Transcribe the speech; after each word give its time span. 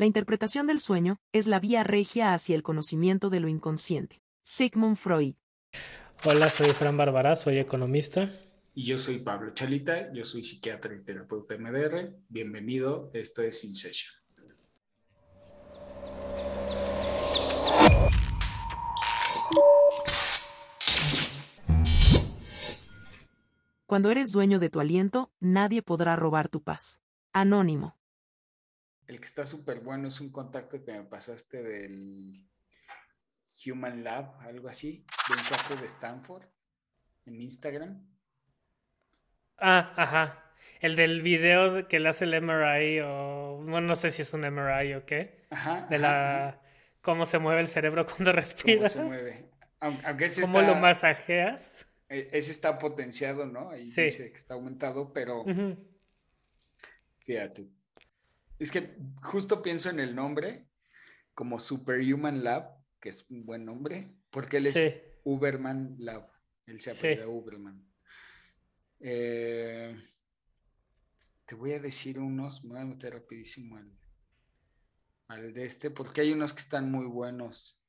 La 0.00 0.06
interpretación 0.06 0.66
del 0.66 0.80
sueño 0.80 1.18
es 1.30 1.46
la 1.46 1.60
vía 1.60 1.84
regia 1.84 2.32
hacia 2.32 2.56
el 2.56 2.62
conocimiento 2.62 3.28
de 3.28 3.38
lo 3.38 3.48
inconsciente. 3.48 4.22
Sigmund 4.40 4.96
Freud. 4.96 5.34
Hola, 6.24 6.48
soy 6.48 6.70
Fran 6.70 6.96
Bárbara, 6.96 7.36
soy 7.36 7.58
economista. 7.58 8.32
Y 8.72 8.84
yo 8.84 8.96
soy 8.96 9.18
Pablo 9.18 9.52
Chalita, 9.52 10.10
yo 10.14 10.24
soy 10.24 10.42
psiquiatra 10.42 10.94
y 10.94 11.04
terapeuta 11.04 11.58
MDR. 11.58 12.16
Bienvenido, 12.30 13.10
esto 13.12 13.42
es 13.42 13.62
In 13.62 13.74
Session. 13.74 14.14
Cuando 23.84 24.10
eres 24.10 24.32
dueño 24.32 24.60
de 24.60 24.70
tu 24.70 24.80
aliento, 24.80 25.30
nadie 25.40 25.82
podrá 25.82 26.16
robar 26.16 26.48
tu 26.48 26.62
paz. 26.62 27.02
Anónimo. 27.34 27.99
El 29.10 29.18
que 29.18 29.26
está 29.26 29.44
súper 29.44 29.80
bueno 29.80 30.06
es 30.06 30.20
un 30.20 30.30
contacto 30.30 30.84
que 30.84 30.92
me 30.92 31.02
pasaste 31.02 31.64
del 31.64 32.46
Human 33.66 34.04
Lab, 34.04 34.38
algo 34.42 34.68
así, 34.68 35.04
de 35.28 35.34
un 35.34 35.42
caso 35.48 35.74
de 35.74 35.86
Stanford 35.86 36.44
en 37.26 37.40
Instagram. 37.42 38.06
Ah, 39.58 39.92
ajá. 39.96 40.52
El 40.78 40.94
del 40.94 41.22
video 41.22 41.88
que 41.88 41.98
le 41.98 42.08
hace 42.08 42.24
el 42.24 42.40
MRI 42.40 43.00
o 43.00 43.60
bueno, 43.64 43.80
no 43.80 43.96
sé 43.96 44.12
si 44.12 44.22
es 44.22 44.32
un 44.32 44.42
MRI 44.42 44.94
o 44.94 45.04
qué. 45.04 45.44
Ajá. 45.50 45.88
De 45.90 45.98
la 45.98 46.62
cómo 47.00 47.26
se 47.26 47.40
mueve 47.40 47.62
el 47.62 47.66
cerebro 47.66 48.06
cuando 48.06 48.30
respiras. 48.30 48.94
¿Cómo 48.94 49.08
se 49.08 49.22
mueve? 49.22 49.50
Aunque 49.80 50.26
ese 50.26 50.42
¿Cómo 50.42 50.62
lo 50.62 50.76
masajeas? 50.76 51.84
E, 52.08 52.28
ese 52.30 52.52
está 52.52 52.78
potenciado, 52.78 53.44
¿no? 53.44 53.70
Ahí 53.70 53.90
dice 53.90 54.30
que 54.30 54.36
está 54.36 54.54
aumentado, 54.54 55.12
pero 55.12 55.44
fíjate. 57.18 57.79
Es 58.60 58.70
que 58.70 58.94
justo 59.22 59.62
pienso 59.62 59.88
en 59.88 59.98
el 60.00 60.14
nombre 60.14 60.68
como 61.32 61.58
Superhuman 61.58 62.44
Lab, 62.44 62.76
que 63.00 63.08
es 63.08 63.24
un 63.30 63.46
buen 63.46 63.64
nombre, 63.64 64.14
porque 64.30 64.58
él 64.58 64.66
es 64.66 65.00
Uberman 65.24 65.96
Lab. 65.98 66.30
Él 66.66 66.78
se 66.78 66.90
apellida 66.90 67.26
Uberman. 67.26 67.82
Eh, 69.00 69.98
te 71.46 71.54
voy 71.54 71.72
a 71.72 71.80
decir 71.80 72.18
unos, 72.18 72.62
me 72.64 72.74
voy 72.74 72.80
a 72.80 72.84
meter 72.84 73.14
rapidísimo 73.14 73.78
al, 73.78 73.98
al 75.28 75.54
de 75.54 75.64
este, 75.64 75.90
porque 75.90 76.20
hay 76.20 76.32
unos 76.32 76.52
que 76.52 76.60
están 76.60 76.90
muy 76.90 77.06
buenos, 77.06 77.82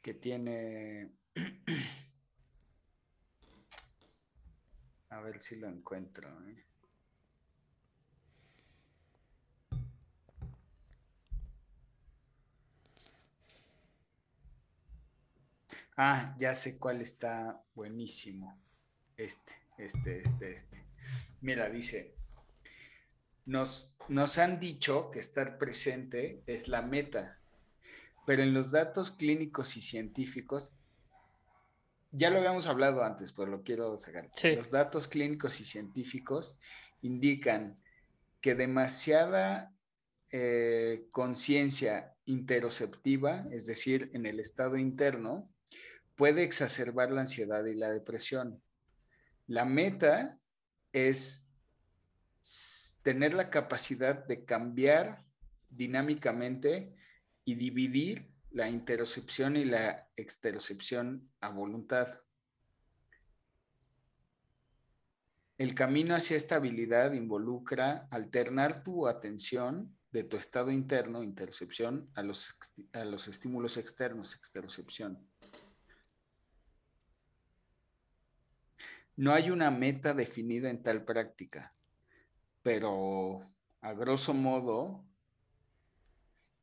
que 0.00 0.14
tiene... 0.14 1.12
A 5.08 5.20
ver 5.20 5.42
si 5.42 5.56
lo 5.56 5.66
encuentro. 5.66 6.28
¿eh? 6.48 6.69
Ah, 16.02 16.34
ya 16.38 16.54
sé 16.54 16.78
cuál 16.78 17.02
está 17.02 17.62
buenísimo. 17.74 18.58
Este, 19.18 19.52
este, 19.76 20.22
este, 20.22 20.54
este. 20.54 20.86
Mira, 21.42 21.68
dice, 21.68 22.14
nos, 23.44 23.98
nos 24.08 24.38
han 24.38 24.58
dicho 24.58 25.10
que 25.10 25.18
estar 25.18 25.58
presente 25.58 26.42
es 26.46 26.68
la 26.68 26.80
meta, 26.80 27.38
pero 28.24 28.42
en 28.42 28.54
los 28.54 28.70
datos 28.70 29.10
clínicos 29.10 29.76
y 29.76 29.82
científicos 29.82 30.72
ya 32.12 32.30
lo 32.30 32.38
habíamos 32.38 32.66
hablado 32.66 33.04
antes, 33.04 33.32
pero 33.32 33.50
lo 33.50 33.62
quiero 33.62 33.98
sacar. 33.98 34.30
Los 34.56 34.70
datos 34.70 35.06
clínicos 35.06 35.60
y 35.60 35.66
científicos 35.66 36.58
indican 37.02 37.78
que 38.40 38.54
demasiada 38.54 39.74
eh, 40.30 41.08
conciencia 41.10 42.16
interoceptiva, 42.24 43.46
es 43.52 43.66
decir, 43.66 44.10
en 44.14 44.24
el 44.24 44.40
estado 44.40 44.78
interno, 44.78 45.50
puede 46.20 46.42
exacerbar 46.42 47.10
la 47.10 47.22
ansiedad 47.22 47.64
y 47.64 47.74
la 47.74 47.90
depresión. 47.90 48.62
La 49.46 49.64
meta 49.64 50.38
es 50.92 51.48
tener 53.02 53.32
la 53.32 53.48
capacidad 53.48 54.26
de 54.26 54.44
cambiar 54.44 55.24
dinámicamente 55.70 56.94
y 57.46 57.54
dividir 57.54 58.34
la 58.50 58.68
interocepción 58.68 59.56
y 59.56 59.64
la 59.64 60.10
exterocepción 60.14 61.32
a 61.40 61.48
voluntad. 61.48 62.20
El 65.56 65.74
camino 65.74 66.14
hacia 66.14 66.36
esta 66.36 66.56
habilidad 66.56 67.14
involucra 67.14 68.08
alternar 68.10 68.84
tu 68.84 69.08
atención 69.08 69.96
de 70.10 70.24
tu 70.24 70.36
estado 70.36 70.70
interno, 70.70 71.22
interocepción, 71.22 72.10
a 72.14 72.22
los, 72.22 72.58
a 72.92 73.06
los 73.06 73.26
estímulos 73.26 73.78
externos, 73.78 74.34
exterocepción. 74.34 75.26
No 79.20 79.34
hay 79.34 79.50
una 79.50 79.70
meta 79.70 80.14
definida 80.14 80.70
en 80.70 80.82
tal 80.82 81.04
práctica, 81.04 81.74
pero 82.62 83.52
a 83.82 83.92
grosso 83.92 84.32
modo 84.32 85.04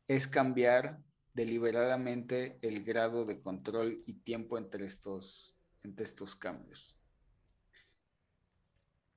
es 0.07 0.27
cambiar 0.27 0.99
deliberadamente 1.35 2.57
el 2.63 2.83
grado 2.83 3.25
de 3.25 3.39
control 3.43 4.01
y 4.07 4.15
tiempo 4.21 4.57
entre 4.57 4.87
estos, 4.87 5.55
entre 5.83 6.03
estos 6.03 6.35
cambios. 6.35 6.97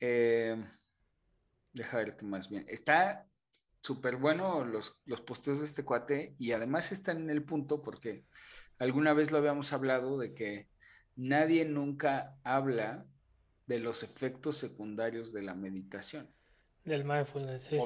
Eh, 0.01 0.63
deja 1.73 1.97
ver 1.97 2.19
qué 2.19 2.27
más 2.27 2.51
bien. 2.51 2.67
Está 2.69 3.27
súper 3.81 4.17
bueno 4.17 4.67
los, 4.67 5.01
los 5.07 5.23
posteos 5.23 5.61
de 5.61 5.65
este 5.65 5.83
cuate 5.83 6.35
y 6.39 6.53
además 6.53 6.93
están 6.93 7.17
en 7.17 7.31
el 7.31 7.43
punto 7.43 7.81
porque 7.81 8.27
alguna 8.79 9.15
vez 9.15 9.31
lo 9.31 9.39
habíamos 9.39 9.73
hablado 9.73 10.19
de 10.19 10.35
que 10.35 10.69
nadie 11.17 11.65
nunca 11.65 12.39
habla 12.45 13.07
de 13.71 13.81
los 13.81 14.03
efectos 14.03 14.57
secundarios 14.57 15.33
de 15.33 15.43
la 15.43 15.55
meditación. 15.55 16.29
Del 16.85 17.05
mindfulness, 17.05 17.63
sí 17.63 17.79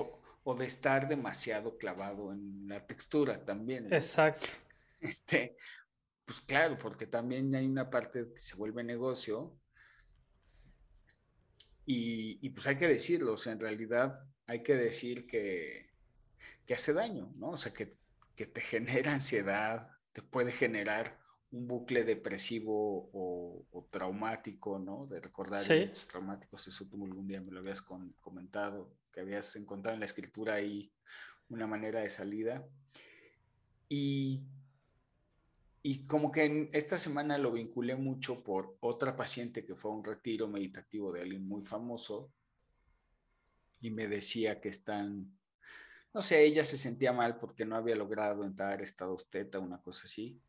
o 0.44 0.54
de 0.54 0.66
estar 0.66 1.08
demasiado 1.08 1.76
clavado 1.78 2.32
en 2.32 2.68
la 2.68 2.86
textura 2.86 3.44
también. 3.44 3.92
Exacto. 3.92 4.46
Este, 5.00 5.56
pues 6.24 6.40
claro, 6.42 6.78
porque 6.78 7.06
también 7.06 7.54
hay 7.54 7.66
una 7.66 7.90
parte 7.90 8.26
que 8.32 8.40
se 8.40 8.56
vuelve 8.56 8.84
negocio 8.84 9.58
y, 11.86 12.48
pues 12.50 12.66
hay 12.66 12.76
que 12.76 12.88
decirlo, 12.88 13.34
o 13.34 13.36
sea, 13.36 13.52
en 13.52 13.60
realidad 13.60 14.20
hay 14.46 14.62
que 14.62 14.74
decir 14.74 15.26
que, 15.26 15.90
que 16.64 16.74
hace 16.74 16.92
daño, 16.94 17.32
¿no? 17.36 17.50
O 17.50 17.56
sea, 17.56 17.72
que, 17.72 17.96
que, 18.34 18.46
te 18.46 18.60
genera 18.62 19.12
ansiedad, 19.12 19.88
te 20.12 20.22
puede 20.22 20.52
generar 20.52 21.18
un 21.54 21.68
bucle 21.68 22.02
depresivo 22.02 23.10
o, 23.12 23.86
traumático, 23.90 24.78
¿no? 24.78 25.06
De 25.06 25.20
recordar 25.20 25.62
sí. 25.62 25.88
traumáticos, 26.08 26.66
eso 26.66 26.86
tú 26.86 27.04
algún 27.04 27.28
día 27.28 27.40
me 27.40 27.52
lo 27.52 27.60
habías 27.60 27.80
comentado, 27.80 28.92
que 29.12 29.20
habías 29.20 29.54
encontrado 29.54 29.94
en 29.94 30.00
la 30.00 30.06
escritura 30.06 30.54
ahí 30.54 30.92
una 31.48 31.68
manera 31.68 32.00
de 32.00 32.10
salida. 32.10 32.66
Y, 33.88 34.42
y 35.82 36.04
como 36.06 36.32
que 36.32 36.44
en 36.44 36.70
esta 36.72 36.98
semana 36.98 37.38
lo 37.38 37.52
vinculé 37.52 37.94
mucho 37.94 38.42
por 38.42 38.76
otra 38.80 39.16
paciente 39.16 39.64
que 39.64 39.76
fue 39.76 39.92
a 39.92 39.94
un 39.94 40.04
retiro 40.04 40.48
meditativo 40.48 41.12
de 41.12 41.20
alguien 41.20 41.46
muy 41.46 41.62
famoso 41.62 42.32
y 43.80 43.90
me 43.90 44.08
decía 44.08 44.60
que 44.60 44.70
están, 44.70 45.38
no 46.12 46.20
sé, 46.20 46.44
ella 46.44 46.64
se 46.64 46.78
sentía 46.78 47.12
mal 47.12 47.38
porque 47.38 47.64
no 47.64 47.76
había 47.76 47.94
logrado 47.94 48.44
entrar 48.44 48.80
a 48.80 48.82
estado 48.82 49.16
teta, 49.30 49.60
una 49.60 49.80
cosa 49.80 50.06
así. 50.06 50.40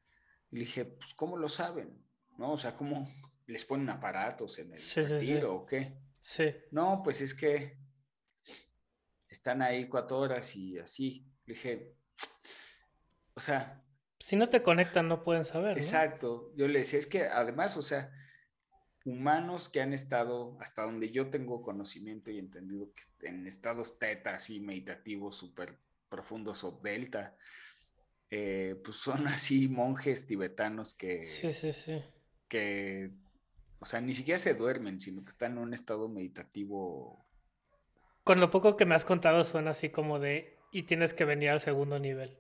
Y 0.52 0.58
le 0.58 0.62
dije, 0.62 0.86
pues, 0.86 1.14
¿cómo 1.14 1.38
lo 1.38 1.50
saben? 1.50 2.06
¿No? 2.38 2.54
O 2.54 2.58
sea, 2.58 2.76
¿cómo 2.76 3.10
les 3.48 3.66
ponen 3.66 3.90
aparatos 3.90 4.60
en 4.60 4.74
el 4.74 4.80
retiro 4.80 5.56
o 5.56 5.66
qué? 5.66 5.98
Sí. 6.20 6.56
No, 6.72 7.02
pues 7.04 7.22
es 7.22 7.34
que 7.34 7.78
están 9.28 9.62
ahí 9.62 9.88
cuatro 9.88 10.18
horas 10.18 10.56
y 10.56 10.80
así. 10.80 11.28
Le 11.46 11.54
dije, 11.54 11.96
o 13.34 13.40
sea... 13.40 13.84
Si 14.20 14.36
no 14.36 14.50
te 14.50 14.64
conectan, 14.64 15.08
no 15.08 15.24
pueden 15.24 15.46
saber. 15.46 15.78
Exacto. 15.78 16.52
Yo 16.56 16.68
le 16.68 16.80
decía, 16.80 16.98
es 16.98 17.06
que 17.06 17.24
además, 17.26 17.78
o 17.78 17.84
sea, 17.84 18.12
humanos 19.06 19.70
que 19.70 19.82
han 19.82 19.94
estado, 19.94 20.58
hasta 20.60 20.82
donde 20.82 21.12
yo 21.12 21.30
tengo 21.30 21.62
conocimiento 21.62 22.32
y 22.32 22.40
entendido, 22.40 22.92
que 22.92 23.28
en 23.28 23.46
estados 23.46 24.00
teta, 24.00 24.34
así 24.34 24.60
meditativos, 24.60 25.38
súper 25.38 25.80
profundos 26.10 26.64
o 26.64 26.80
delta, 26.82 27.38
eh, 28.38 28.76
pues 28.84 28.98
son 28.98 29.28
así 29.28 29.68
monjes 29.68 30.28
tibetanos 30.28 30.94
que... 30.94 31.22
Sí, 31.22 31.54
sí, 31.54 31.72
sí. 31.72 32.04
Que, 32.48 33.12
o 33.80 33.86
sea, 33.86 34.02
ni 34.02 34.14
siquiera 34.14 34.38
se 34.38 34.54
duermen, 34.54 35.00
sino 35.00 35.24
que 35.24 35.30
están 35.30 35.54
en 35.54 35.58
un 35.60 35.74
estado 35.74 36.08
meditativo 36.08 37.26
con 38.26 38.40
lo 38.40 38.50
poco 38.50 38.76
que 38.76 38.86
me 38.86 38.96
has 38.96 39.06
contado 39.06 39.44
suena 39.44 39.70
así 39.70 39.90
como 39.90 40.20
de 40.20 40.58
y 40.72 40.84
tienes 40.84 41.14
que 41.14 41.26
venir 41.26 41.52
al 41.52 41.62
segundo 41.62 42.00
nivel. 42.00 42.36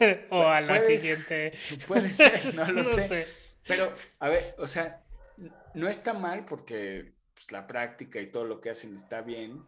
o 0.30 0.42
a 0.42 0.60
la 0.60 0.80
siguiente. 0.80 1.54
Puede 1.88 2.10
ser, 2.10 2.54
no 2.54 2.70
lo 2.70 2.84
sé. 2.84 3.26
Pero, 3.66 3.92
a 4.18 4.28
ver, 4.28 4.54
o 4.58 4.66
sea, 4.66 5.02
no 5.72 5.88
está 5.88 6.12
mal 6.12 6.44
porque 6.44 7.14
pues, 7.32 7.50
la 7.50 7.66
práctica 7.66 8.20
y 8.20 8.30
todo 8.30 8.44
lo 8.44 8.60
que 8.60 8.68
hacen 8.68 8.94
está 8.94 9.22
bien. 9.22 9.64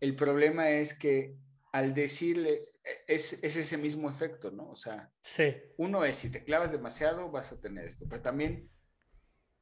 El 0.00 0.16
problema 0.16 0.70
es 0.70 0.98
que 0.98 1.36
al 1.74 1.92
decirle, 1.92 2.70
es, 3.08 3.42
es, 3.42 3.56
ese 3.56 3.76
mismo 3.76 4.08
efecto, 4.08 4.52
¿no? 4.52 4.70
O 4.70 4.76
sea, 4.76 5.12
sí. 5.22 5.56
uno 5.76 6.04
es, 6.04 6.14
si 6.14 6.30
te 6.30 6.44
clavas 6.44 6.70
demasiado, 6.70 7.32
vas 7.32 7.50
a 7.50 7.60
tener 7.60 7.84
esto, 7.84 8.06
pero 8.08 8.22
también 8.22 8.70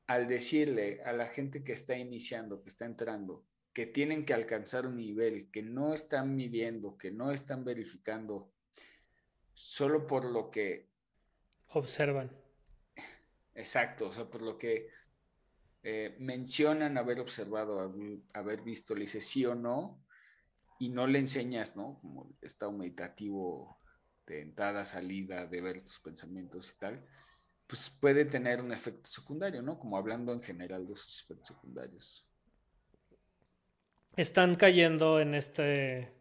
al 0.06 0.28
decirle 0.28 1.00
a 1.04 1.14
la 1.14 1.28
gente 1.28 1.64
que 1.64 1.72
está 1.72 1.96
iniciando, 1.96 2.62
que 2.62 2.68
está 2.68 2.84
entrando, 2.84 3.46
que 3.72 3.86
tienen 3.86 4.26
que 4.26 4.34
alcanzar 4.34 4.84
un 4.84 4.96
nivel, 4.96 5.50
que 5.50 5.62
no 5.62 5.94
están 5.94 6.36
midiendo, 6.36 6.98
que 6.98 7.10
no 7.10 7.30
están 7.30 7.64
verificando, 7.64 8.52
solo 9.54 10.06
por 10.06 10.26
lo 10.26 10.50
que... 10.50 10.90
Observan. 11.68 12.30
Exacto, 13.54 14.08
o 14.08 14.12
sea, 14.12 14.26
por 14.26 14.42
lo 14.42 14.58
que 14.58 14.90
eh, 15.82 16.14
mencionan 16.18 16.98
haber 16.98 17.20
observado, 17.20 17.80
haber, 18.34 18.60
visto, 18.60 18.94
le 18.94 19.00
dice 19.00 19.22
sí 19.22 19.46
o 19.46 19.54
no, 19.54 20.04
y 20.82 20.88
no 20.88 21.06
le 21.06 21.20
enseñas, 21.20 21.76
¿no? 21.76 22.00
Como 22.00 22.24
el 22.24 22.44
estado 22.44 22.72
meditativo 22.72 23.78
de 24.26 24.40
entrada, 24.40 24.84
salida, 24.84 25.46
de 25.46 25.60
ver 25.60 25.80
tus 25.80 26.00
pensamientos 26.00 26.72
y 26.74 26.78
tal, 26.80 27.06
pues 27.68 27.88
puede 27.88 28.24
tener 28.24 28.60
un 28.60 28.72
efecto 28.72 29.06
secundario, 29.08 29.62
¿no? 29.62 29.78
Como 29.78 29.96
hablando 29.96 30.32
en 30.32 30.42
general 30.42 30.84
de 30.88 30.96
sus 30.96 31.22
efectos 31.22 31.46
secundarios. 31.46 32.28
Están 34.16 34.56
cayendo 34.56 35.20
en 35.20 35.34
este... 35.36 36.12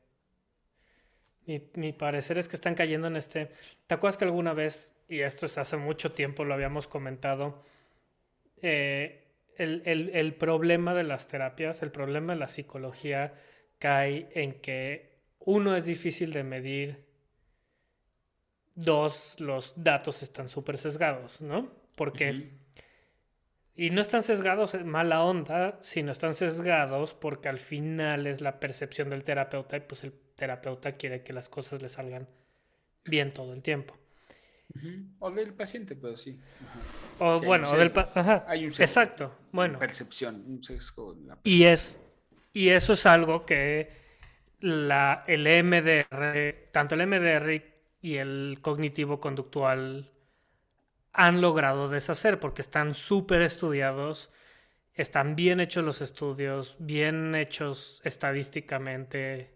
Mi, 1.47 1.91
parecer 1.91 2.37
es 2.37 2.47
que 2.47 2.55
están 2.55 2.75
cayendo 2.75 3.07
en 3.07 3.15
este... 3.15 3.49
¿Te 3.87 3.95
acuerdas 3.95 4.17
que 4.17 4.25
alguna 4.25 4.53
vez, 4.53 4.93
y 5.09 5.21
esto 5.21 5.47
es 5.47 5.57
hace 5.57 5.75
mucho 5.75 6.11
tiempo, 6.11 6.45
lo 6.45 6.53
habíamos 6.53 6.87
comentado, 6.87 7.63
eh, 8.61 9.27
el, 9.57 9.81
el, 10.13 10.35
problema 10.35 10.93
de 10.93 11.03
las 11.03 11.27
terapias, 11.27 11.81
el 11.81 11.91
problema 11.91 12.33
de 12.33 12.39
la 12.39 12.47
psicología 12.47 13.33
cae 13.81 14.29
en 14.35 14.61
que 14.61 15.17
uno 15.39 15.75
es 15.75 15.85
difícil 15.85 16.31
de 16.31 16.43
medir, 16.43 17.03
dos, 18.75 19.39
los 19.39 19.73
datos 19.75 20.21
están 20.21 20.47
súper 20.47 20.77
sesgados, 20.77 21.41
¿no? 21.41 21.67
Porque... 21.95 22.61
Y 23.73 23.89
no 23.89 24.01
están 24.01 24.21
sesgados 24.21 24.75
en 24.75 24.87
mala 24.87 25.23
onda, 25.23 25.79
sino 25.81 26.11
están 26.11 26.35
sesgados 26.35 27.15
porque 27.15 27.49
al 27.49 27.57
final 27.57 28.27
es 28.27 28.39
la 28.41 28.59
percepción 28.59 29.09
del 29.09 29.23
terapeuta 29.23 29.77
y 29.77 29.79
pues 29.79 30.03
el 30.03 30.13
terapeuta 30.35 30.91
quiere 30.91 31.23
que 31.23 31.33
las 31.33 31.49
cosas 31.49 31.81
le 31.81 31.89
salgan 31.89 32.29
bien 33.05 33.33
todo 33.33 33.53
el 33.53 33.63
tiempo. 33.63 33.97
O 35.17 35.31
del 35.31 35.55
paciente, 35.55 35.95
pero 35.95 36.15
sí. 36.15 36.39
O 37.17 37.41
bueno, 37.41 37.71
o 37.71 37.77
del 37.77 37.91
Ajá. 37.95 38.45
Hay 38.47 38.65
un 38.65 38.71
sesgo, 38.71 38.83
Exacto. 38.83 39.37
Bueno. 39.51 39.79
Percepción, 39.79 40.43
un 40.45 40.61
sesgo. 40.61 41.13
En 41.13 41.27
la 41.27 41.39
y 41.43 41.63
es 41.63 41.99
y 42.53 42.69
eso 42.69 42.93
es 42.93 43.05
algo 43.05 43.45
que 43.45 43.91
la, 44.59 45.23
el 45.27 45.43
MDR, 45.63 46.69
tanto 46.71 46.95
el 46.95 47.07
MDR 47.07 47.63
y 48.01 48.17
el 48.17 48.59
cognitivo 48.61 49.19
conductual 49.19 50.11
han 51.13 51.41
logrado 51.41 51.89
deshacer 51.89 52.39
porque 52.39 52.61
están 52.61 52.93
súper 52.93 53.41
estudiados, 53.41 54.31
están 54.93 55.35
bien 55.35 55.59
hechos 55.59 55.83
los 55.83 56.01
estudios, 56.01 56.75
bien 56.79 57.35
hechos 57.35 58.01
estadísticamente, 58.03 59.51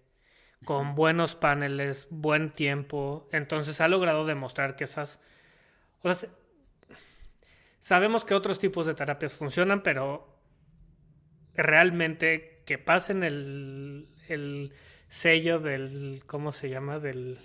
con 0.63 0.95
buenos 0.95 1.35
paneles, 1.35 2.07
buen 2.09 2.51
tiempo. 2.51 3.27
Entonces 3.31 3.81
ha 3.81 3.87
logrado 3.87 4.25
demostrar 4.25 4.75
que 4.75 4.85
esas... 4.85 5.21
sabemos 7.79 8.25
que 8.25 8.33
otros 8.33 8.59
tipos 8.59 8.85
de 8.85 8.95
terapias 8.95 9.35
funcionan, 9.35 9.83
pero 9.83 10.35
realmente 11.53 12.54
que 12.65 12.77
pasen 12.77 13.23
el, 13.23 14.09
el 14.27 14.73
sello 15.07 15.59
del, 15.59 16.23
¿cómo 16.25 16.51
se 16.51 16.69
llama? 16.69 16.99
Del 16.99 17.39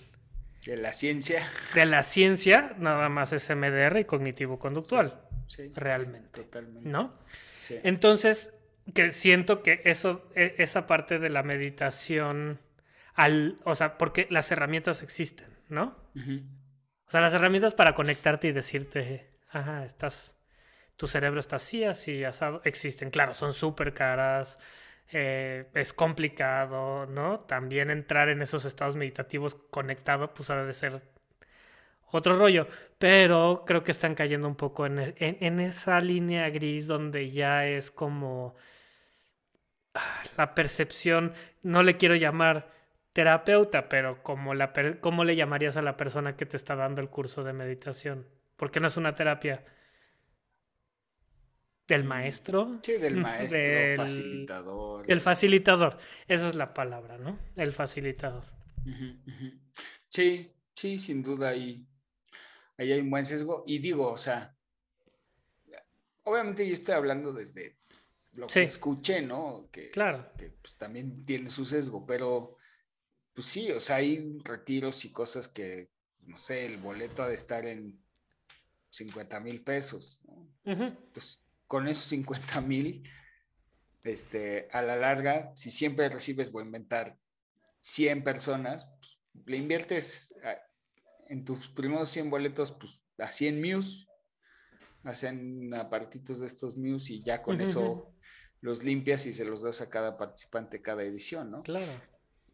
de 0.66 0.76
la 0.76 0.92
ciencia. 0.92 1.46
De 1.74 1.86
la 1.86 2.02
ciencia, 2.02 2.74
nada 2.78 3.08
más 3.08 3.32
es 3.32 3.48
MDR 3.48 4.00
y 4.00 4.04
cognitivo-conductual. 4.04 5.20
Sí, 5.46 5.72
realmente. 5.74 6.42
totalmente. 6.42 6.88
¿No? 6.88 7.18
Entonces, 7.82 8.52
que 8.94 9.10
siento 9.12 9.62
que 9.62 9.80
eso, 9.84 10.28
e, 10.34 10.54
esa 10.58 10.86
parte 10.86 11.18
de 11.18 11.30
la 11.30 11.42
meditación, 11.42 12.60
al, 13.14 13.58
o 13.64 13.74
sea, 13.74 13.96
porque 13.96 14.26
las 14.30 14.50
herramientas 14.52 15.02
existen, 15.02 15.48
¿no? 15.68 15.96
O 17.06 17.10
sea, 17.10 17.20
las 17.20 17.34
herramientas 17.34 17.74
para 17.74 17.94
conectarte 17.94 18.48
y 18.48 18.52
decirte, 18.52 19.30
ajá, 19.48 19.84
estás, 19.84 20.36
tu 20.96 21.06
cerebro 21.06 21.40
está 21.40 21.56
así, 21.56 21.84
así, 21.84 22.22
asado, 22.22 22.60
existen. 22.64 23.10
Claro, 23.10 23.32
son 23.32 23.54
súper 23.54 23.94
caras, 23.94 24.58
eh, 25.12 25.66
es 25.74 25.92
complicado, 25.92 27.06
¿no? 27.06 27.40
También 27.40 27.90
entrar 27.90 28.28
en 28.28 28.42
esos 28.42 28.64
estados 28.64 28.96
meditativos 28.96 29.56
conectado, 29.70 30.32
pues 30.34 30.50
ha 30.50 30.64
de 30.64 30.72
ser 30.72 31.02
otro 32.12 32.36
rollo, 32.36 32.66
pero 32.98 33.64
creo 33.66 33.84
que 33.84 33.92
están 33.92 34.14
cayendo 34.14 34.48
un 34.48 34.56
poco 34.56 34.86
en, 34.86 35.14
en, 35.18 35.60
esa 35.60 36.00
línea 36.00 36.50
gris 36.50 36.86
donde 36.86 37.30
ya 37.30 37.66
es 37.66 37.90
como 37.90 38.54
ah, 39.94 40.22
la 40.36 40.54
percepción, 40.54 41.34
no 41.62 41.82
le 41.82 41.96
quiero 41.96 42.16
llamar 42.16 42.70
terapeuta, 43.12 43.88
pero 43.88 44.22
como 44.22 44.54
la 44.54 44.72
¿cómo 45.00 45.24
le 45.24 45.36
llamarías 45.36 45.76
a 45.76 45.82
la 45.82 45.96
persona 45.96 46.36
que 46.36 46.46
te 46.46 46.56
está 46.56 46.76
dando 46.76 47.00
el 47.00 47.10
curso 47.10 47.44
de 47.44 47.52
meditación? 47.52 48.26
Porque 48.56 48.80
no 48.80 48.88
es 48.88 48.96
una 48.96 49.14
terapia 49.14 49.64
del 51.90 52.04
maestro. 52.04 52.80
Sí, 52.82 52.92
del 52.92 53.16
maestro, 53.16 53.96
facilitador. 53.96 55.10
El 55.10 55.20
facilitador, 55.20 55.98
esa 56.28 56.48
es 56.48 56.54
la 56.54 56.72
palabra, 56.72 57.18
¿no? 57.18 57.38
El 57.56 57.72
facilitador. 57.72 58.44
Sí, 60.08 60.52
sí, 60.74 60.98
sin 60.98 61.22
duda 61.22 61.48
ahí, 61.48 61.86
ahí 62.78 62.92
hay 62.92 63.00
un 63.00 63.10
buen 63.10 63.24
sesgo. 63.24 63.64
Y 63.66 63.78
digo, 63.78 64.10
o 64.10 64.18
sea, 64.18 64.56
obviamente 66.22 66.66
yo 66.66 66.72
estoy 66.72 66.94
hablando 66.94 67.32
desde 67.32 67.78
lo 68.34 68.46
que 68.46 68.62
escuché, 68.62 69.20
¿no? 69.20 69.68
Que, 69.72 69.90
claro. 69.90 70.30
que 70.38 70.50
pues, 70.50 70.76
también 70.76 71.24
tiene 71.24 71.50
su 71.50 71.64
sesgo, 71.64 72.06
pero 72.06 72.56
pues 73.32 73.46
sí, 73.46 73.70
o 73.72 73.80
sea, 73.80 73.96
hay 73.96 74.38
retiros 74.44 75.04
y 75.04 75.12
cosas 75.12 75.48
que, 75.48 75.90
no 76.22 76.38
sé, 76.38 76.66
el 76.66 76.78
boleto 76.78 77.22
ha 77.22 77.28
de 77.28 77.34
estar 77.34 77.66
en 77.66 78.00
50 78.90 79.40
mil 79.40 79.62
pesos, 79.62 80.20
¿no? 80.24 80.48
Entonces, 80.64 81.49
con 81.70 81.86
esos 81.86 82.06
50 82.06 82.60
mil, 82.62 83.08
este, 84.02 84.68
a 84.72 84.82
la 84.82 84.96
larga, 84.96 85.52
si 85.54 85.70
siempre 85.70 86.08
recibes, 86.08 86.50
voy 86.50 86.64
a 86.64 86.66
inventar 86.66 87.16
100 87.78 88.24
personas, 88.24 88.92
pues, 88.98 89.20
le 89.46 89.56
inviertes 89.56 90.34
en 91.28 91.44
tus 91.44 91.68
primeros 91.68 92.08
100 92.08 92.28
boletos 92.28 92.72
pues, 92.72 93.04
a 93.18 93.30
100 93.30 93.60
Muse, 93.60 94.08
hacen 95.04 95.72
aparatitos 95.72 96.40
de 96.40 96.48
estos 96.48 96.76
Muse 96.76 97.12
y 97.12 97.22
ya 97.22 97.40
con 97.40 97.60
eso 97.60 98.16
los 98.60 98.82
limpias 98.82 99.24
y 99.26 99.32
se 99.32 99.44
los 99.44 99.62
das 99.62 99.80
a 99.80 99.90
cada 99.90 100.18
participante 100.18 100.82
cada 100.82 101.04
edición, 101.04 101.52
¿no? 101.52 101.62
Claro. 101.62 101.92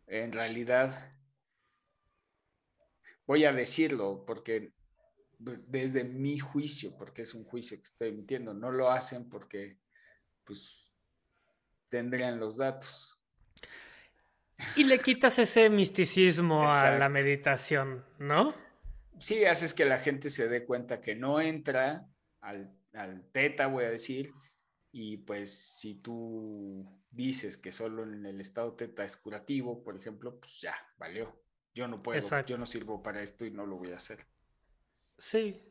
En 0.08 0.30
realidad, 0.30 1.16
voy 3.26 3.46
a 3.46 3.52
decirlo 3.54 4.26
porque 4.26 4.74
desde 5.38 6.04
mi 6.04 6.38
juicio, 6.38 6.96
porque 6.96 7.22
es 7.22 7.34
un 7.34 7.44
juicio 7.44 7.76
que 7.76 7.84
estoy 7.84 8.08
emitiendo, 8.08 8.54
no 8.54 8.70
lo 8.70 8.90
hacen 8.90 9.28
porque 9.28 9.78
pues 10.44 10.94
tendrían 11.88 12.38
los 12.38 12.56
datos. 12.56 13.20
Y 14.76 14.84
le 14.84 14.98
quitas 14.98 15.38
ese 15.38 15.68
misticismo 15.68 16.68
a 16.68 16.90
la 16.92 17.08
meditación, 17.08 18.04
¿no? 18.18 18.54
Sí, 19.18 19.44
haces 19.44 19.74
que 19.74 19.84
la 19.84 19.98
gente 19.98 20.30
se 20.30 20.48
dé 20.48 20.64
cuenta 20.64 21.00
que 21.00 21.14
no 21.14 21.40
entra 21.40 22.08
al, 22.40 22.74
al 22.94 23.30
teta, 23.32 23.66
voy 23.66 23.84
a 23.84 23.90
decir, 23.90 24.32
y 24.92 25.18
pues 25.18 25.78
si 25.78 25.96
tú 25.96 26.86
dices 27.10 27.56
que 27.58 27.72
solo 27.72 28.04
en 28.04 28.24
el 28.24 28.40
estado 28.40 28.74
teta 28.74 29.04
es 29.04 29.16
curativo, 29.16 29.82
por 29.82 29.96
ejemplo, 29.96 30.38
pues 30.38 30.60
ya, 30.60 30.74
valió. 30.96 31.42
Yo 31.74 31.86
no 31.86 31.96
puedo, 31.96 32.44
yo 32.46 32.56
no 32.56 32.66
sirvo 32.66 33.02
para 33.02 33.22
esto 33.22 33.44
y 33.44 33.50
no 33.50 33.66
lo 33.66 33.76
voy 33.76 33.92
a 33.92 33.96
hacer. 33.96 34.26
Sí, 35.18 35.62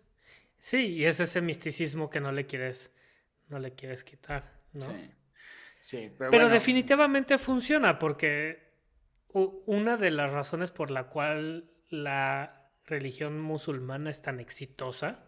sí, 0.58 0.88
y 0.88 1.06
es 1.06 1.20
ese 1.20 1.42
misticismo 1.42 2.10
que 2.10 2.20
no 2.20 2.32
le 2.32 2.46
quieres, 2.46 2.94
no 3.50 3.60
le 3.60 3.74
quieres 3.74 4.04
quitar, 4.04 4.52
¿no? 4.74 4.82
Sí, 4.82 5.12
sí 5.80 6.16
pero, 6.18 6.50
definitivamente 6.50 7.38
funciona 7.38 8.00
porque 8.00 8.74
una 9.34 9.98
de 9.98 10.12
las 10.12 10.32
razones 10.32 10.72
por 10.72 10.92
la 10.92 11.06
cual 11.08 11.70
la 11.90 12.72
religión 12.86 13.40
musulmana 13.42 14.10
es 14.10 14.22
tan 14.22 14.40
exitosa 14.40 15.26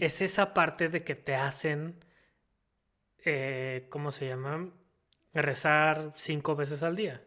es 0.00 0.20
esa 0.22 0.54
parte 0.54 0.88
de 0.88 1.02
que 1.02 1.14
te 1.14 1.34
hacen, 1.34 2.04
eh, 3.24 3.86
¿cómo 3.90 4.10
se 4.10 4.28
llama? 4.28 4.70
Rezar 5.34 6.12
cinco 6.14 6.54
veces 6.54 6.82
al 6.82 6.94
día. 6.94 7.22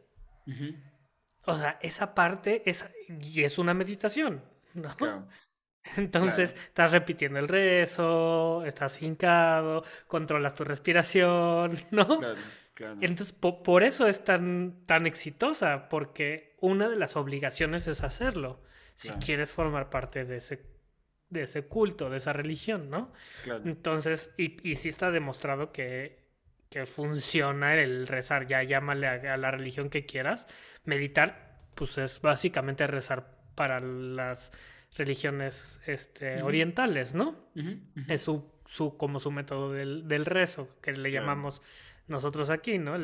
O 1.45 1.57
sea, 1.57 1.77
esa 1.81 2.13
parte 2.15 2.63
es, 2.69 2.85
y 3.09 3.43
es 3.43 3.57
una 3.57 3.73
meditación, 3.73 4.43
¿no? 4.73 5.27
Entonces 5.97 6.53
estás 6.53 6.91
repitiendo 6.91 7.39
el 7.39 7.47
rezo, 7.47 8.65
estás 8.65 9.01
hincado, 9.01 9.83
controlas 10.07 10.55
tu 10.55 10.63
respiración, 10.63 11.79
¿no? 11.91 12.19
Entonces, 12.99 13.31
por, 13.31 13.83
eso 13.83 14.05
es 14.05 14.25
tan, 14.25 14.85
tan 14.85 15.07
exitosa, 15.07 15.87
porque 15.87 16.57
una 16.59 16.89
de 16.89 16.97
las 16.97 17.15
obligaciones 17.15 17.87
es 17.87 18.03
hacerlo, 18.03 18.61
si 18.95 19.09
quieres 19.11 19.53
formar 19.53 19.89
parte 19.89 20.25
de 20.25 20.37
ese, 20.37 20.65
de 21.29 21.43
ese 21.43 21.67
culto, 21.67 22.09
de 22.09 22.17
esa 22.17 22.33
religión, 22.33 22.89
¿no? 22.89 23.13
Entonces, 23.63 24.33
y, 24.37 24.57
y 24.69 24.75
sí 24.75 24.89
está 24.89 25.09
demostrado 25.09 25.71
que, 25.71 26.25
que 26.69 26.85
funciona 26.85 27.75
el 27.75 28.05
rezar, 28.05 28.47
ya 28.47 28.61
llámale 28.61 29.07
a, 29.07 29.37
la 29.37 29.51
religión 29.51 29.89
que 29.89 30.05
quieras, 30.05 30.47
meditar, 30.83 31.59
pues 31.73 31.97
es 31.97 32.19
básicamente 32.19 32.85
rezar 32.87 33.31
para 33.55 33.79
las 33.79 34.51
religiones 34.95 35.81
este, 35.85 36.41
orientales, 36.41 37.13
¿no? 37.13 37.35
Es 38.07 38.23
su, 38.23 38.49
su, 38.65 38.97
como 38.97 39.19
su 39.19 39.31
método 39.31 39.71
del, 39.71 40.07
del 40.07 40.25
rezo, 40.25 40.69
que 40.81 40.93
le 40.93 41.11
llamamos 41.11 41.61
nosotros 42.07 42.49
aquí, 42.49 42.77
¿no? 42.77 42.95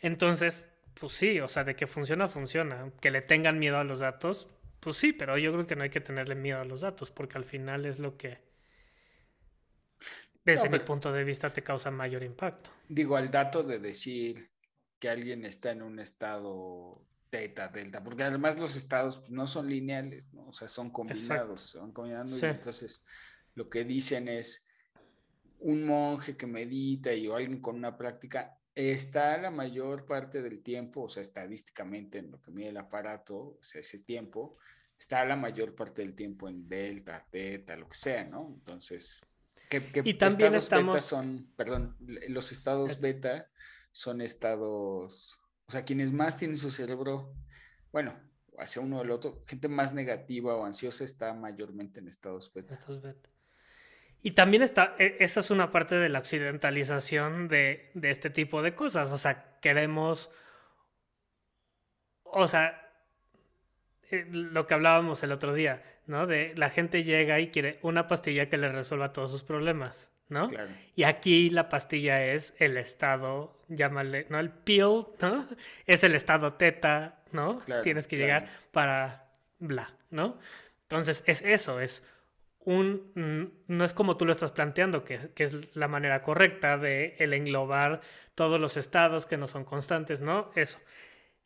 entonces, 0.00 0.68
pues 0.98 1.12
sí, 1.12 1.40
o 1.40 1.48
sea, 1.48 1.64
de 1.64 1.74
que 1.74 1.86
funciona, 1.86 2.28
funciona. 2.28 2.92
Que 3.00 3.10
le 3.10 3.22
tengan 3.22 3.58
miedo 3.58 3.78
a 3.78 3.84
los 3.84 4.00
datos, 4.00 4.48
pues 4.80 4.96
sí, 4.96 5.12
pero 5.12 5.38
yo 5.38 5.52
creo 5.52 5.66
que 5.66 5.76
no 5.76 5.82
hay 5.82 5.90
que 5.90 6.00
tenerle 6.00 6.34
miedo 6.34 6.60
a 6.60 6.64
los 6.64 6.82
datos, 6.82 7.10
porque 7.10 7.38
al 7.38 7.44
final 7.44 7.86
es 7.86 7.98
lo 7.98 8.16
que, 8.16 8.38
desde 10.44 10.68
mi 10.68 10.78
punto 10.78 11.10
de 11.10 11.24
vista, 11.24 11.50
te 11.50 11.62
causa 11.62 11.90
mayor 11.90 12.22
impacto. 12.22 12.70
Digo, 12.88 13.16
al 13.16 13.30
dato 13.30 13.62
de 13.62 13.78
decir 13.78 14.50
que 14.98 15.08
alguien 15.08 15.44
está 15.44 15.70
en 15.72 15.82
un 15.82 15.98
estado 15.98 17.02
teta, 17.34 17.66
delta, 17.66 18.04
porque 18.04 18.22
además 18.22 18.60
los 18.60 18.76
estados 18.76 19.18
pues, 19.18 19.32
no 19.32 19.48
son 19.48 19.68
lineales, 19.68 20.32
¿no? 20.32 20.46
O 20.46 20.52
sea, 20.52 20.68
son 20.68 20.90
combinados, 20.90 21.62
son 21.62 21.90
combinando 21.90 22.32
y 22.38 22.44
entonces 22.44 23.04
lo 23.56 23.68
que 23.68 23.82
dicen 23.82 24.28
es 24.28 24.68
un 25.58 25.84
monje 25.84 26.36
que 26.36 26.46
medita 26.46 27.12
y 27.12 27.26
o 27.26 27.34
alguien 27.34 27.60
con 27.60 27.74
una 27.74 27.96
práctica 27.96 28.56
está 28.72 29.36
la 29.36 29.50
mayor 29.50 30.06
parte 30.06 30.42
del 30.42 30.62
tiempo, 30.62 31.02
o 31.02 31.08
sea, 31.08 31.22
estadísticamente 31.22 32.18
en 32.18 32.30
lo 32.30 32.40
que 32.40 32.52
mide 32.52 32.68
el 32.68 32.76
aparato, 32.76 33.36
o 33.36 33.58
sea, 33.60 33.80
ese 33.80 34.04
tiempo, 34.04 34.56
está 34.96 35.24
la 35.24 35.34
mayor 35.34 35.74
parte 35.74 36.02
del 36.02 36.14
tiempo 36.14 36.48
en 36.48 36.68
delta, 36.68 37.26
teta, 37.28 37.74
lo 37.74 37.88
que 37.88 37.96
sea, 37.96 38.22
¿no? 38.22 38.52
Entonces, 38.54 39.20
¿qué, 39.68 39.82
y 40.04 40.14
también 40.14 40.54
estados 40.54 40.64
estamos... 40.64 40.94
beta 40.94 41.02
son, 41.02 41.52
perdón, 41.56 41.96
los 42.28 42.52
estados 42.52 43.00
beta 43.00 43.50
son 43.90 44.20
estados, 44.20 45.40
o 45.66 45.72
sea, 45.72 45.84
quienes 45.84 46.12
más 46.12 46.36
tienen 46.36 46.56
su 46.56 46.70
cerebro, 46.70 47.34
bueno, 47.92 48.14
hacia 48.58 48.82
uno 48.82 48.98
o 48.98 49.02
el 49.02 49.10
otro, 49.10 49.42
gente 49.46 49.68
más 49.68 49.92
negativa 49.94 50.54
o 50.54 50.64
ansiosa 50.64 51.04
está 51.04 51.32
mayormente 51.34 52.00
en 52.00 52.08
estados 52.08 52.52
beta. 52.52 52.74
Estados. 52.74 53.02
Y 54.22 54.30
también 54.30 54.62
está, 54.62 54.94
e, 54.98 55.16
esa 55.20 55.40
es 55.40 55.50
una 55.50 55.70
parte 55.70 55.96
de 55.96 56.08
la 56.08 56.20
occidentalización 56.20 57.48
de, 57.48 57.90
de 57.94 58.10
este 58.10 58.30
tipo 58.30 58.62
de 58.62 58.74
cosas. 58.74 59.12
O 59.12 59.18
sea, 59.18 59.58
queremos, 59.60 60.30
o 62.22 62.48
sea, 62.48 62.90
eh, 64.10 64.26
lo 64.30 64.66
que 64.66 64.74
hablábamos 64.74 65.22
el 65.22 65.32
otro 65.32 65.52
día, 65.52 65.82
¿no? 66.06 66.26
De 66.26 66.54
la 66.56 66.70
gente 66.70 67.04
llega 67.04 67.40
y 67.40 67.50
quiere 67.50 67.78
una 67.82 68.08
pastilla 68.08 68.48
que 68.48 68.56
le 68.56 68.68
resuelva 68.68 69.12
todos 69.12 69.30
sus 69.30 69.42
problemas, 69.42 70.10
¿no? 70.34 70.50
Y 70.96 71.04
aquí 71.04 71.48
la 71.48 71.68
pastilla 71.68 72.26
es 72.26 72.54
el 72.58 72.76
estado, 72.76 73.56
llámale, 73.68 74.26
¿no? 74.28 74.40
El 74.40 74.50
pill, 74.50 75.06
¿no? 75.20 75.48
Es 75.86 76.02
el 76.02 76.14
estado 76.14 76.54
teta, 76.54 77.22
¿no? 77.30 77.62
Tienes 77.82 78.08
que 78.08 78.16
llegar 78.16 78.48
para 78.72 79.30
bla, 79.58 79.94
¿no? 80.10 80.38
Entonces 80.82 81.22
es 81.26 81.40
eso, 81.42 81.80
es 81.80 82.02
un, 82.58 83.12
mm, 83.14 83.74
no 83.76 83.84
es 83.84 83.94
como 83.94 84.16
tú 84.16 84.24
lo 84.26 84.32
estás 84.32 84.50
planteando, 84.50 85.04
que, 85.04 85.18
que, 85.34 85.44
es 85.44 85.76
la 85.76 85.86
manera 85.86 86.22
correcta 86.22 86.78
de 86.78 87.14
el 87.18 87.32
englobar 87.32 88.00
todos 88.34 88.60
los 88.60 88.76
estados 88.76 89.26
que 89.26 89.36
no 89.36 89.46
son 89.46 89.64
constantes, 89.64 90.20
¿no? 90.20 90.50
Eso. 90.56 90.80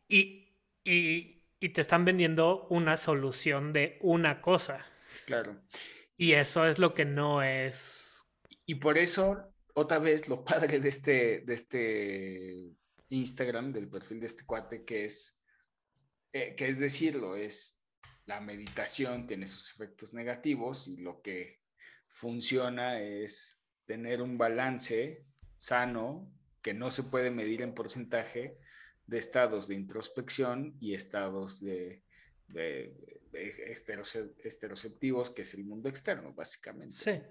Y, 0.08 0.48
y, 0.82 1.42
y 1.60 1.68
te 1.70 1.82
están 1.82 2.04
vendiendo 2.06 2.66
una 2.70 2.96
solución 2.96 3.72
de 3.72 3.98
una 4.00 4.40
cosa. 4.40 4.86
Claro. 5.26 5.56
Y 6.16 6.32
eso 6.32 6.66
es 6.66 6.78
lo 6.78 6.94
que 6.94 7.04
no 7.04 7.42
es. 7.42 8.07
Y 8.68 8.74
por 8.74 8.98
eso, 8.98 9.50
otra 9.72 9.98
vez, 9.98 10.28
lo 10.28 10.44
padre 10.44 10.78
de 10.78 10.90
este, 10.90 11.40
de 11.40 11.54
este 11.54 12.76
Instagram, 13.08 13.72
del 13.72 13.88
perfil 13.88 14.20
de 14.20 14.26
este 14.26 14.44
cuate, 14.44 14.84
que 14.84 15.06
es, 15.06 15.42
eh, 16.32 16.54
que 16.54 16.68
es 16.68 16.78
decirlo, 16.78 17.34
es 17.34 17.82
la 18.26 18.40
meditación 18.40 19.26
tiene 19.26 19.48
sus 19.48 19.70
efectos 19.70 20.12
negativos 20.12 20.86
y 20.86 20.98
lo 20.98 21.22
que 21.22 21.62
funciona 22.08 23.00
es 23.00 23.64
tener 23.86 24.20
un 24.20 24.36
balance 24.36 25.24
sano 25.56 26.30
que 26.60 26.74
no 26.74 26.90
se 26.90 27.04
puede 27.04 27.30
medir 27.30 27.62
en 27.62 27.74
porcentaje 27.74 28.58
de 29.06 29.16
estados 29.16 29.66
de 29.68 29.76
introspección 29.76 30.76
y 30.78 30.92
estados 30.92 31.64
de, 31.64 32.02
de, 32.48 32.94
esteroceptivos, 34.44 35.30
que 35.30 35.40
es 35.40 35.54
el 35.54 35.64
mundo 35.64 35.88
externo, 35.88 36.34
básicamente. 36.34 36.94
Sí. 36.94 37.22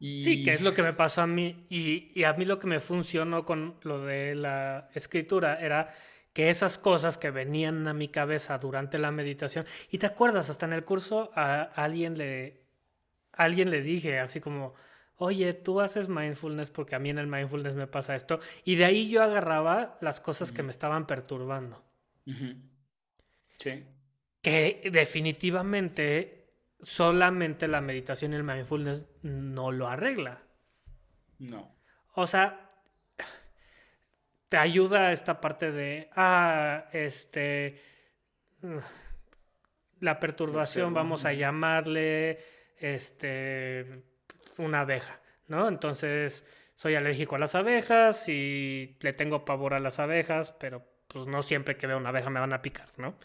Sí, 0.00 0.44
que 0.44 0.54
es 0.54 0.62
lo 0.62 0.72
que 0.72 0.82
me 0.82 0.94
pasó 0.94 1.20
a 1.22 1.26
mí. 1.26 1.66
Y, 1.68 2.10
y, 2.18 2.24
a 2.24 2.32
mí 2.32 2.46
lo 2.46 2.58
que 2.58 2.66
me 2.66 2.80
funcionó 2.80 3.44
con 3.44 3.76
lo 3.82 4.00
de 4.00 4.34
la 4.34 4.88
escritura 4.94 5.60
era 5.60 5.92
que 6.32 6.48
esas 6.48 6.78
cosas 6.78 7.18
que 7.18 7.30
venían 7.30 7.86
a 7.88 7.92
mi 7.94 8.08
cabeza 8.08 8.58
durante 8.58 8.98
la 8.98 9.10
meditación, 9.10 9.66
y 9.90 9.98
te 9.98 10.06
acuerdas, 10.06 10.48
hasta 10.48 10.66
en 10.66 10.72
el 10.72 10.84
curso 10.84 11.30
a 11.34 11.62
alguien 11.62 12.16
le, 12.16 12.62
alguien 13.32 13.70
le 13.70 13.82
dije 13.82 14.18
así 14.20 14.40
como, 14.40 14.74
oye, 15.16 15.52
tú 15.54 15.80
haces 15.80 16.08
mindfulness 16.08 16.70
porque 16.70 16.94
a 16.94 16.98
mí 16.98 17.10
en 17.10 17.18
el 17.18 17.26
mindfulness 17.26 17.74
me 17.74 17.86
pasa 17.86 18.14
esto, 18.14 18.38
y 18.64 18.76
de 18.76 18.84
ahí 18.84 19.10
yo 19.10 19.22
agarraba 19.22 19.98
las 20.00 20.20
cosas 20.20 20.52
que 20.52 20.62
me 20.62 20.70
estaban 20.70 21.06
perturbando. 21.06 21.84
Sí. 23.58 23.84
Que 24.40 24.88
definitivamente 24.92 26.39
solamente 26.82 27.68
la 27.68 27.80
meditación 27.80 28.32
y 28.32 28.36
el 28.36 28.44
mindfulness 28.44 29.02
no 29.22 29.72
lo 29.72 29.88
arregla. 29.88 30.42
No. 31.38 31.74
O 32.14 32.26
sea, 32.26 32.68
te 34.48 34.56
ayuda 34.56 35.12
esta 35.12 35.40
parte 35.40 35.70
de, 35.70 36.10
ah, 36.16 36.86
este, 36.92 37.80
la 40.00 40.18
perturbación, 40.18 40.92
vamos 40.92 41.24
a 41.24 41.32
llamarle, 41.32 42.38
este, 42.78 44.02
una 44.58 44.80
abeja, 44.80 45.20
¿no? 45.48 45.68
Entonces, 45.68 46.44
soy 46.74 46.94
alérgico 46.94 47.36
a 47.36 47.38
las 47.38 47.54
abejas 47.54 48.28
y 48.28 48.96
le 49.00 49.12
tengo 49.12 49.44
pavor 49.44 49.74
a 49.74 49.80
las 49.80 49.98
abejas, 49.98 50.52
pero 50.52 50.84
pues 51.08 51.26
no 51.26 51.42
siempre 51.42 51.76
que 51.76 51.86
veo 51.86 51.98
una 51.98 52.08
abeja 52.08 52.30
me 52.30 52.40
van 52.40 52.52
a 52.52 52.62
picar, 52.62 52.88
¿no? 52.96 53.16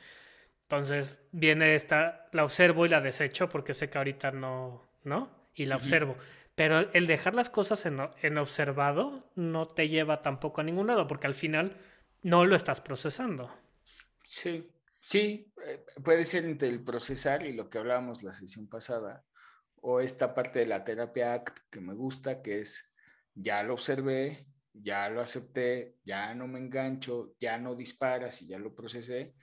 Entonces, 0.69 1.21
viene 1.31 1.75
esta, 1.75 2.27
la 2.31 2.43
observo 2.43 2.85
y 2.85 2.89
la 2.89 2.99
desecho 2.99 3.49
porque 3.49 3.75
sé 3.75 3.89
que 3.89 3.99
ahorita 3.99 4.31
no, 4.31 4.83
¿no? 5.03 5.29
Y 5.53 5.67
la 5.67 5.75
observo. 5.75 6.17
Pero 6.55 6.91
el 6.93 7.05
dejar 7.05 7.35
las 7.35 7.49
cosas 7.49 7.85
en, 7.85 8.37
observado 8.37 9.29
no 9.35 9.67
te 9.67 9.89
lleva 9.89 10.23
tampoco 10.23 10.61
a 10.61 10.63
ningún 10.63 10.87
lado, 10.87 11.05
porque 11.05 11.27
al 11.27 11.35
final 11.35 11.77
no 12.23 12.45
lo 12.45 12.55
estás 12.55 12.81
procesando. 12.81 13.53
Sí, 14.25 14.71
sí, 14.99 15.53
eh, 15.63 15.85
puede 16.03 16.23
ser 16.23 16.45
entre 16.45 16.69
el 16.69 16.83
procesar 16.83 17.45
y 17.45 17.53
lo 17.53 17.69
que 17.69 17.77
hablábamos 17.77 18.23
la 18.23 18.33
sesión 18.33 18.67
pasada, 18.67 19.23
o 19.81 19.99
esta 19.99 20.33
parte 20.33 20.59
de 20.59 20.65
la 20.65 20.83
terapia 20.83 21.33
ACT 21.33 21.59
que 21.69 21.81
me 21.81 21.93
gusta, 21.93 22.41
que 22.41 22.61
es 22.61 22.95
ya 23.35 23.61
lo 23.61 23.73
observé, 23.73 24.47
ya 24.81 25.09
lo 25.09 25.21
acepté, 25.21 25.95
ya 26.03 26.33
no 26.33 26.47
me 26.47 26.59
engancho, 26.59 27.35
ya 27.39 27.57
no 27.57 27.75
disparas 27.75 28.41
y 28.41 28.47
ya 28.47 28.59
lo 28.59 28.73
procesé, 28.73 29.33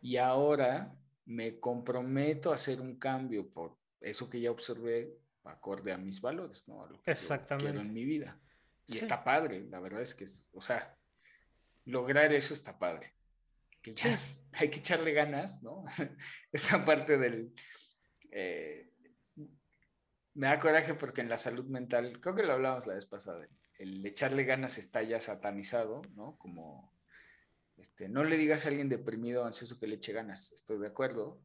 y 0.00 0.16
ahora 0.16 0.94
me 1.26 1.58
comprometo 1.60 2.52
a 2.52 2.56
hacer 2.56 2.80
un 2.80 2.98
cambio 2.98 3.48
por 3.48 3.76
eso 4.00 4.28
que 4.28 4.40
ya 4.40 4.50
observé 4.50 5.16
acorde 5.44 5.92
a 5.92 5.98
mis 5.98 6.20
valores, 6.20 6.68
¿no? 6.68 6.84
A 6.84 6.90
lo 6.90 7.00
que 7.02 7.10
Exactamente. 7.10 7.70
quiero 7.70 7.80
en 7.80 7.92
mi 7.92 8.04
vida. 8.04 8.38
Y 8.86 8.98
está 8.98 9.22
padre, 9.22 9.64
la 9.68 9.80
verdad 9.80 10.02
es 10.02 10.14
que, 10.14 10.26
o 10.52 10.60
sea, 10.60 10.96
lograr 11.84 12.32
eso 12.32 12.54
está 12.54 12.78
padre. 12.78 13.14
Que 13.80 13.94
ya 13.94 14.04
hay 14.52 14.68
que 14.68 14.78
echarle 14.78 15.12
ganas, 15.12 15.62
¿no? 15.62 15.84
Esa 16.52 16.84
parte 16.84 17.16
del... 17.18 17.52
Eh, 18.30 18.88
me 20.34 20.46
da 20.46 20.58
coraje 20.58 20.94
porque 20.94 21.20
en 21.20 21.28
la 21.28 21.36
salud 21.36 21.66
mental, 21.66 22.18
creo 22.20 22.34
que 22.34 22.42
lo 22.42 22.54
hablábamos 22.54 22.86
la 22.86 22.94
vez 22.94 23.04
pasada, 23.04 23.46
el 23.82 24.06
echarle 24.06 24.44
ganas 24.44 24.78
está 24.78 25.02
ya 25.02 25.18
satanizado, 25.18 26.02
¿no? 26.14 26.36
Como, 26.38 26.92
este, 27.76 28.08
no 28.08 28.22
le 28.22 28.36
digas 28.36 28.64
a 28.64 28.68
alguien 28.68 28.88
deprimido 28.88 29.42
o 29.42 29.46
ansioso 29.46 29.78
que 29.78 29.88
le 29.88 29.96
eche 29.96 30.12
ganas, 30.12 30.52
estoy 30.52 30.78
de 30.78 30.86
acuerdo, 30.86 31.40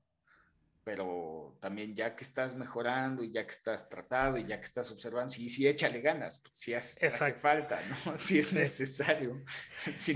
pero 0.84 1.58
también 1.60 1.96
ya 1.96 2.15
que 2.15 2.24
estás 2.24 2.56
mejorando 2.56 3.24
y 3.24 3.32
ya 3.32 3.44
que 3.46 3.51
estás 3.51 3.89
tratado 3.89 4.38
y 4.38 4.46
ya 4.46 4.60
que 4.60 4.65
estás 4.65 4.91
observando, 4.91 5.34
sí, 5.34 5.50
sí, 5.50 5.67
échale 5.67 6.00
ganas, 6.00 6.44
si 6.51 6.75
hace, 6.75 7.10
falta, 7.32 7.79
¿no? 8.06 8.15
Si 8.17 8.38
es 8.38 8.53
necesario. 8.53 9.44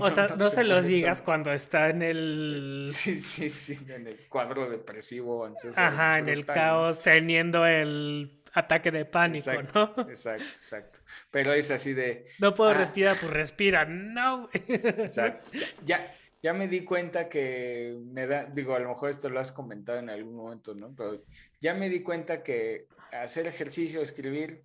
o 0.00 0.10
sea, 0.10 0.28
no, 0.28 0.48
se, 0.48 0.62
lo 0.62 0.80
digas 0.80 1.22
cuando 1.22 1.52
está 1.52 1.90
en 1.90 2.02
el... 2.02 2.84
Sí, 2.92 3.18
sí, 3.18 3.48
sí, 3.50 3.84
en 3.88 4.06
el 4.06 4.28
cuadro 4.28 4.70
depresivo, 4.70 5.44
ansioso. 5.44 5.80
Ajá, 5.80 6.20
en 6.20 6.28
el 6.28 6.46
caos, 6.46 7.02
teniendo 7.02 7.66
el 7.66 8.41
ataque 8.52 8.90
de 8.90 9.04
pánico, 9.04 9.50
¿no? 9.52 10.08
Exacto, 10.08 10.44
exacto. 10.44 11.00
Pero 11.30 11.52
es 11.52 11.70
así 11.70 11.92
de. 11.92 12.26
No 12.38 12.54
puedo 12.54 12.70
ah. 12.70 12.74
respirar, 12.74 13.16
pues 13.18 13.32
respira. 13.32 13.84
No, 13.84 14.48
Exacto. 14.52 15.50
Ya, 15.84 16.14
ya 16.42 16.52
me 16.52 16.68
di 16.68 16.84
cuenta 16.84 17.28
que 17.28 17.98
me 18.04 18.26
da, 18.26 18.44
digo, 18.44 18.74
a 18.74 18.80
lo 18.80 18.90
mejor 18.90 19.10
esto 19.10 19.28
lo 19.30 19.40
has 19.40 19.52
comentado 19.52 19.98
en 19.98 20.10
algún 20.10 20.36
momento, 20.36 20.74
¿no? 20.74 20.94
Pero 20.94 21.24
ya 21.60 21.74
me 21.74 21.88
di 21.88 22.02
cuenta 22.02 22.42
que 22.42 22.88
hacer 23.12 23.46
ejercicio, 23.46 24.02
escribir, 24.02 24.64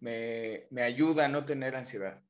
me, 0.00 0.66
me 0.70 0.82
ayuda 0.82 1.26
a 1.26 1.28
no 1.28 1.44
tener 1.44 1.76
ansiedad. 1.76 2.22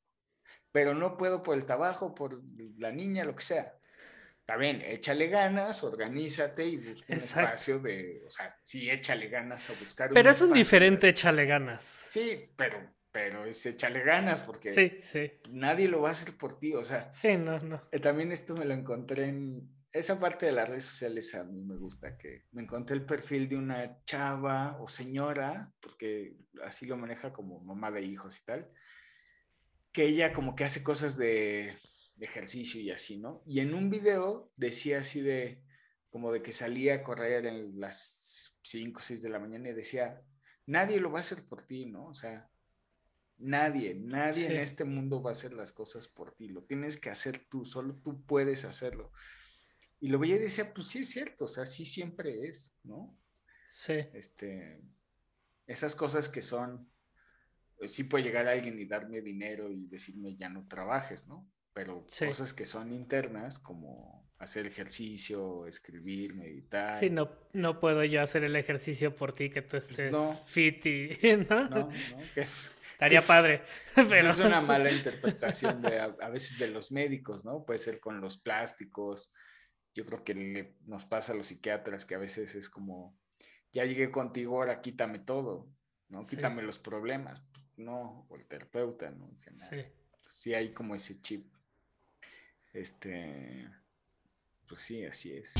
Pero 0.71 0.93
no 0.93 1.17
puedo 1.17 1.41
por 1.41 1.57
el 1.57 1.65
trabajo, 1.65 2.15
por 2.15 2.41
la 2.77 2.91
niña, 2.91 3.25
lo 3.25 3.35
que 3.35 3.43
sea. 3.43 3.75
Está 4.53 4.61
bien, 4.61 4.83
échale 4.85 5.29
ganas, 5.29 5.83
organízate 5.83 6.63
y 6.63 6.77
busca 6.77 7.11
un 7.11 7.17
espacio 7.17 7.79
de, 7.79 8.21
o 8.27 8.29
sea, 8.29 8.55
sí, 8.61 8.87
échale 8.87 9.27
ganas 9.27 9.67
a 9.71 9.73
buscar. 9.79 10.11
Pero 10.13 10.29
es 10.29 10.41
un 10.41 10.53
diferente 10.53 11.09
échale 11.09 11.47
ganas. 11.47 11.81
Sí, 11.81 12.51
pero, 12.55 12.77
pero 13.11 13.45
es 13.45 13.65
échale 13.65 14.03
ganas 14.03 14.41
porque 14.41 14.71
sí, 14.71 14.99
sí. 15.01 15.31
nadie 15.49 15.87
lo 15.87 16.01
va 16.01 16.09
a 16.09 16.11
hacer 16.11 16.37
por 16.37 16.59
ti, 16.59 16.75
o 16.75 16.83
sea. 16.83 17.11
Sí, 17.15 17.35
no, 17.35 17.57
no. 17.61 17.81
Eh, 17.91 17.99
también 17.99 18.31
esto 18.31 18.53
me 18.53 18.65
lo 18.65 18.75
encontré 18.75 19.29
en 19.29 19.67
esa 19.91 20.19
parte 20.19 20.45
de 20.45 20.51
las 20.51 20.69
redes 20.69 20.85
sociales 20.85 21.33
a 21.33 21.43
mí 21.45 21.59
me 21.63 21.75
gusta 21.75 22.15
que 22.15 22.45
me 22.51 22.61
encontré 22.61 22.95
el 22.95 23.07
perfil 23.07 23.49
de 23.49 23.57
una 23.57 24.05
chava 24.05 24.77
o 24.79 24.87
señora, 24.87 25.73
porque 25.79 26.37
así 26.63 26.85
lo 26.85 26.95
maneja 26.95 27.33
como 27.33 27.59
mamá 27.61 27.89
de 27.89 28.03
hijos 28.03 28.39
y 28.39 28.45
tal, 28.45 28.69
que 29.91 30.03
ella 30.03 30.31
como 30.31 30.55
que 30.55 30.63
hace 30.63 30.83
cosas 30.83 31.17
de 31.17 31.75
de 32.15 32.25
ejercicio 32.25 32.81
y 32.81 32.91
así, 32.91 33.17
¿no? 33.17 33.43
Y 33.45 33.59
en 33.59 33.73
un 33.73 33.89
video 33.89 34.51
decía 34.55 34.99
así 34.99 35.21
de, 35.21 35.63
como 36.09 36.31
de 36.31 36.41
que 36.41 36.51
salía 36.51 36.95
a 36.95 37.03
correr 37.03 37.45
en 37.45 37.79
las 37.79 38.59
5 38.61 38.99
o 38.99 39.03
6 39.03 39.21
de 39.21 39.29
la 39.29 39.39
mañana 39.39 39.69
y 39.69 39.73
decía, 39.73 40.21
nadie 40.65 40.99
lo 40.99 41.11
va 41.11 41.19
a 41.19 41.21
hacer 41.21 41.43
por 41.47 41.65
ti, 41.65 41.85
¿no? 41.85 42.07
O 42.07 42.13
sea, 42.13 42.49
nadie, 43.37 43.95
nadie 43.95 44.45
en 44.45 44.57
este 44.57 44.85
mundo 44.85 45.21
va 45.21 45.31
a 45.31 45.33
hacer 45.33 45.53
las 45.53 45.71
cosas 45.71 46.07
por 46.07 46.35
ti, 46.35 46.49
lo 46.49 46.63
tienes 46.63 46.97
que 46.97 47.09
hacer 47.09 47.47
tú, 47.49 47.65
solo 47.65 47.95
tú 47.95 48.23
puedes 48.25 48.63
hacerlo. 48.65 49.11
Y 49.99 50.09
lo 50.09 50.19
veía 50.19 50.35
y 50.35 50.39
decía, 50.39 50.73
pues 50.73 50.87
sí 50.87 50.99
es 50.99 51.09
cierto, 51.09 51.45
o 51.45 51.47
sea, 51.47 51.65
sí 51.65 51.85
siempre 51.85 52.47
es, 52.47 52.79
¿no? 52.83 53.17
Sí. 53.69 53.93
Este, 54.13 54.81
esas 55.65 55.95
cosas 55.95 56.29
que 56.29 56.41
son, 56.41 56.89
pues 57.77 57.93
sí 57.93 58.03
puede 58.03 58.25
llegar 58.25 58.47
alguien 58.47 58.77
y 58.79 58.85
darme 58.85 59.21
dinero 59.21 59.71
y 59.71 59.87
decirme 59.87 60.35
ya 60.35 60.49
no 60.49 60.67
trabajes, 60.67 61.27
¿no? 61.27 61.49
Pero 61.73 62.05
cosas 62.19 62.53
que 62.53 62.65
son 62.65 62.91
internas 62.91 63.59
como 63.59 64.23
hacer 64.37 64.65
ejercicio, 64.65 65.65
escribir, 65.67 66.35
meditar. 66.35 66.99
Sí, 66.99 67.09
no, 67.09 67.31
no 67.53 67.79
puedo 67.79 68.03
yo 68.03 68.21
hacer 68.21 68.43
el 68.43 68.55
ejercicio 68.55 69.15
por 69.15 69.33
ti 69.33 69.49
que 69.49 69.61
tú 69.61 69.77
pues 69.77 69.89
estés 69.89 70.15
fit 70.45 70.85
y... 70.85 71.17
¿no? 71.49 71.69
No, 71.69 71.89
es... 72.35 72.75
Estaría 72.91 73.21
padre. 73.21 73.63
Pero... 73.95 74.29
Es 74.29 74.39
una 74.39 74.61
mala 74.61 74.91
interpretación 74.91 75.81
de, 75.81 75.99
a, 75.99 76.29
veces 76.29 76.59
de 76.59 76.67
los 76.67 76.91
médicos, 76.91 77.43
¿no? 77.43 77.65
Puede 77.65 77.79
ser 77.79 77.99
con 77.99 78.21
los 78.21 78.37
plásticos. 78.37 79.33
Yo 79.95 80.05
creo 80.05 80.23
que 80.23 80.75
nos 80.85 81.05
pasa 81.05 81.33
a 81.33 81.35
los 81.35 81.47
psiquiatras 81.47 82.05
que 82.05 82.15
a 82.15 82.19
veces 82.19 82.55
es 82.55 82.69
como, 82.69 83.17
ya 83.71 83.83
llegué 83.85 84.11
contigo, 84.11 84.57
ahora 84.57 84.81
quítame 84.81 85.19
todo, 85.19 85.69
¿no? 86.09 86.23
Quítame 86.23 86.61
los 86.61 86.79
problemas. 86.79 87.41
Pues, 87.51 87.65
no, 87.77 88.25
o 88.29 88.35
el 88.35 88.45
terapeuta, 88.45 89.09
¿no? 89.09 89.27
En 89.27 89.39
general. 89.39 89.69
Sí. 89.69 90.29
sí 90.29 90.53
hay 90.53 90.71
como 90.71 90.95
ese 90.95 91.19
chip 91.21 91.53
este, 92.73 93.69
pues 94.67 94.81
sí, 94.81 95.05
así 95.05 95.33
es. 95.33 95.53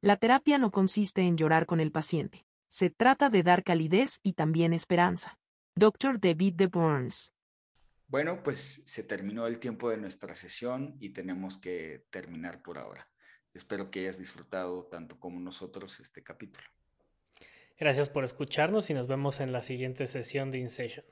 La 0.00 0.16
terapia 0.16 0.58
no 0.58 0.70
consiste 0.70 1.22
en 1.22 1.36
llorar 1.36 1.66
con 1.66 1.80
el 1.80 1.90
paciente. 1.90 2.46
Se 2.68 2.90
trata 2.90 3.30
de 3.30 3.42
dar 3.42 3.64
calidez 3.64 4.20
y 4.22 4.34
también 4.34 4.72
esperanza. 4.72 5.38
Dr. 5.74 6.20
David 6.20 6.54
de 6.54 6.66
Burns. 6.66 7.34
Bueno, 8.06 8.42
pues 8.42 8.82
se 8.86 9.04
terminó 9.04 9.46
el 9.46 9.58
tiempo 9.58 9.90
de 9.90 9.96
nuestra 9.96 10.34
sesión 10.34 10.96
y 11.00 11.10
tenemos 11.10 11.58
que 11.58 12.06
terminar 12.10 12.62
por 12.62 12.78
ahora. 12.78 13.10
Espero 13.52 13.90
que 13.90 14.00
hayas 14.00 14.18
disfrutado 14.18 14.86
tanto 14.86 15.18
como 15.18 15.40
nosotros 15.40 16.00
este 16.00 16.22
capítulo. 16.22 16.66
Gracias 17.78 18.10
por 18.10 18.24
escucharnos 18.24 18.90
y 18.90 18.94
nos 18.94 19.08
vemos 19.08 19.40
en 19.40 19.52
la 19.52 19.62
siguiente 19.62 20.06
sesión 20.06 20.50
de 20.50 20.58
InSession. 20.58 21.04